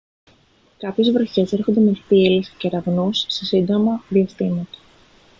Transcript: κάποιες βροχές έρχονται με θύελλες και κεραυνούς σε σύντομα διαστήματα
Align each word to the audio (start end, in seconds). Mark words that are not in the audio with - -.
κάποιες 0.77 1.11
βροχές 1.11 1.51
έρχονται 1.53 1.79
με 1.79 1.93
θύελλες 2.07 2.49
και 2.49 2.55
κεραυνούς 2.57 3.25
σε 3.27 3.45
σύντομα 3.45 4.03
διαστήματα 4.09 4.77